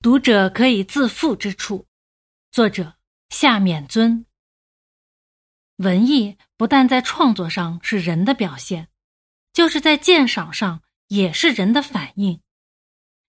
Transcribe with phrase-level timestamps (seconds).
[0.00, 1.88] 读者可以自负之处。
[2.52, 2.94] 作者
[3.30, 4.26] 夏勉尊。
[5.78, 8.90] 文艺不但在创作上是人的表现，
[9.52, 12.40] 就是在鉴赏上也是人的反应。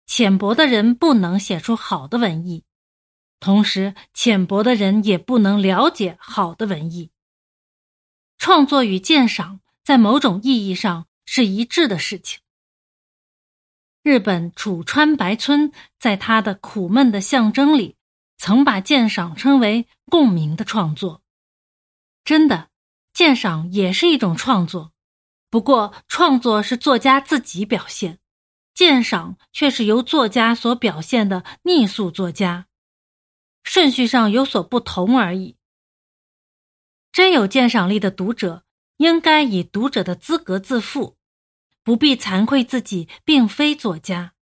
[0.06, 2.64] 浅薄的人不能写出好的文艺，
[3.38, 7.12] 同时浅薄的人也不能了解好的文艺。
[8.38, 12.40] 创作与鉴赏在某种意义上是一致的事情。
[14.06, 17.96] 日本楚川白村在他的《苦闷的象征》里，
[18.38, 21.24] 曾把鉴赏称为共鸣的创作。
[22.22, 22.68] 真的，
[23.12, 24.92] 鉴赏也是一种创作，
[25.50, 28.20] 不过创作是作家自己表现，
[28.72, 32.68] 鉴赏却是由作家所表现的逆塑作家，
[33.64, 35.56] 顺序上有所不同而已。
[37.10, 38.62] 真有鉴赏力的读者，
[38.98, 41.16] 应该以读者的资格自负。
[41.86, 44.32] 不必惭愧自己并非作家。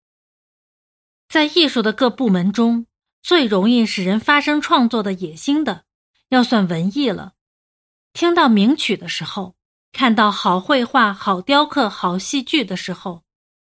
[1.29, 2.87] 在艺术的各部门中，
[3.21, 5.85] 最容易使人发生创作的野心的，
[6.29, 7.33] 要算文艺了。
[8.13, 9.55] 听到名曲的时候，
[9.91, 13.21] 看到好绘画、好雕刻、好戏剧的时候，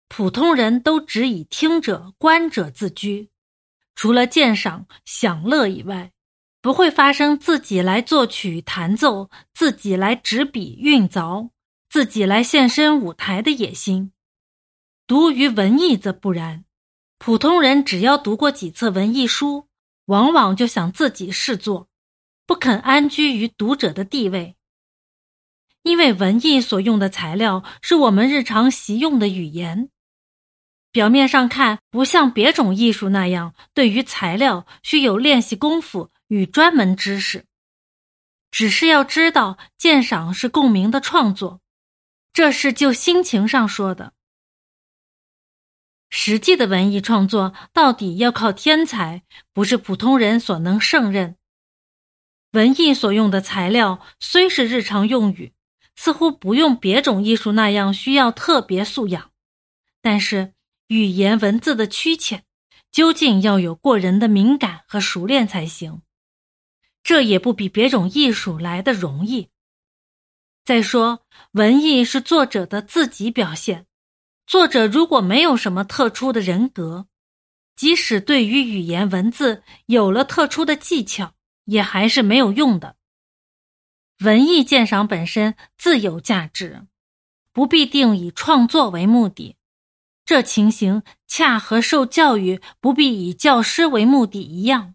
[0.08, 3.30] 普通人都只以听者、观者自居，
[3.94, 6.12] 除了鉴赏、享乐以外，
[6.60, 11.52] 不会发生自己来作曲、弹奏，自己来执笔、运凿。
[11.90, 14.12] 自己来现身舞台的野心，
[15.08, 16.64] 读于文艺则不然。
[17.18, 19.68] 普通人只要读过几册文艺书，
[20.06, 21.90] 往往就想自己试作，
[22.46, 24.56] 不肯安居于读者的地位。
[25.82, 29.90] 因为文艺所用的材料是我们日常习用的语言，
[30.92, 37.46] 表面上看不像别种艺术那样，对于材料需有练习功夫与专门知识。
[38.52, 41.62] 只是要知道，鉴赏是共鸣的创作。
[42.40, 44.14] 这是就心情上说的，
[46.10, 51.36] 实际的文艺创作到底要靠天才，不是普通人所能胜任。
[52.54, 55.52] 文艺所用的材料虽是日常用语，
[55.98, 59.32] 似乎不用别种艺术那样需要特别素养，
[60.02, 60.54] 但是
[60.88, 62.46] 语言文字的曲浅，
[62.90, 66.04] 究竟要有过人的敏感和熟练才行。
[67.04, 69.50] 这也不比别种艺术来的容易。
[70.70, 73.88] 再说，文艺是作者的自己表现。
[74.46, 77.08] 作者如果没有什么特殊的人格，
[77.76, 81.34] 即使对于语言文字有了特殊的技巧，
[81.66, 82.98] 也还是没有用的。
[84.20, 86.86] 文艺鉴赏本身自有价值，
[87.52, 89.56] 不必定以创作为目的。
[90.24, 94.94] 这情形恰和受教育不必以教师为目的一样。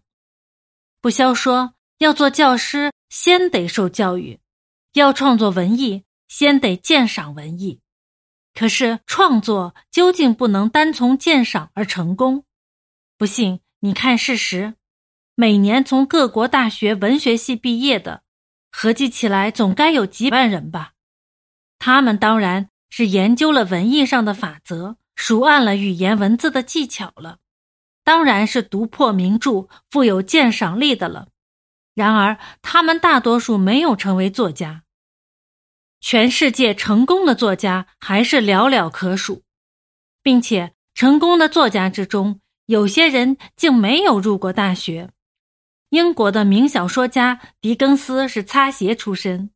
[1.01, 4.39] 不消说，要做教师，先得受教育。
[4.99, 7.81] 要创作文艺，先得鉴赏文艺。
[8.53, 12.45] 可是创作究竟不能单从鉴赏而成功。
[13.17, 14.75] 不信，你看事实：
[15.35, 18.23] 每年从各国大学文学系毕业的，
[18.71, 20.93] 合计起来总该有几万人吧？
[21.77, 27.39] 他们当然是研究了文艺上的法则，熟谙了语言文字的技巧了，
[28.05, 31.27] 当然是读破名著、富有鉴赏力的了。
[31.93, 34.83] 然而，他们大多数没有成为作家。
[36.07, 39.41] 全世界成功的作家还是寥寥可数，
[40.21, 45.09] 并且成功的作家之中，有些人竟没有入过大学。
[45.89, 49.49] 英国的名小说家狄更斯是擦鞋出身，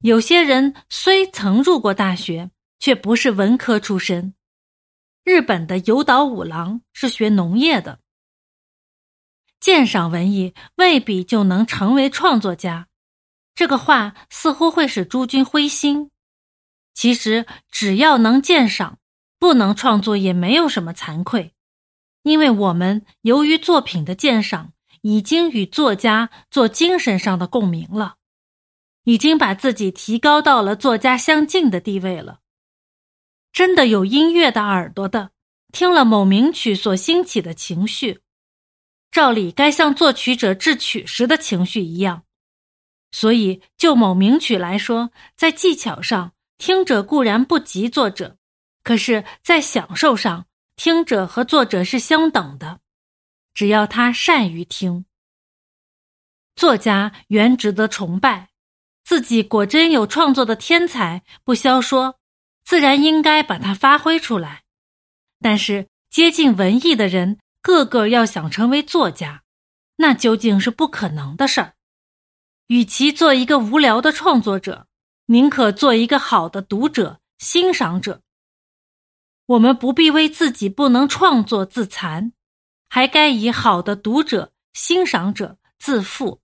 [0.00, 4.34] 有些人虽曾入过大学，却不是文科出身。
[5.22, 8.00] 日本的有岛五郎是学农业的。
[9.60, 12.88] 鉴赏文艺未必就能成为创作家。
[13.56, 16.10] 这个话似乎会使诸君灰心。
[16.94, 18.98] 其实，只要能鉴赏，
[19.38, 21.54] 不能创作也没有什么惭愧，
[22.22, 28.16] 因为我们由于作品的鉴赏，已经与作家做精神上的共鸣了，
[29.04, 32.40] 已经把自己提高到了作家相近的地位了。
[33.52, 35.30] 真的有音乐的耳朵的，
[35.72, 38.20] 听了某名曲所兴起的情绪，
[39.10, 42.25] 照理该像作曲者制曲时的情绪一样。
[43.12, 48.36] 所以，就某名曲来说，在技巧上，听者固然不及作者；
[48.82, 52.80] 可是，在享受上，听者和作者是相等的。
[53.54, 55.06] 只要他善于听，
[56.54, 58.50] 作家原值得崇拜。
[59.02, 62.18] 自己果真有创作的天才，不消说，
[62.64, 64.64] 自然应该把它发挥出来。
[65.40, 69.44] 但是，接近文艺的人，个个要想成为作家，
[69.96, 71.75] 那究竟是不可能的事儿。
[72.68, 74.88] 与其做一个无聊的创作者，
[75.26, 78.22] 宁可做一个好的读者、欣赏者。
[79.46, 82.32] 我们不必为自己不能创作自残，
[82.88, 86.40] 还该以好的读者、欣赏者自负。